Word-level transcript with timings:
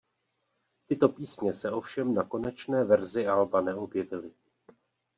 Tyto 0.89 1.09
písně 1.09 1.53
se 1.53 1.71
ovšem 1.71 2.13
na 2.13 2.23
konečné 2.23 2.83
verzi 2.83 3.27
alba 3.27 3.61
neobjevily. 3.61 4.31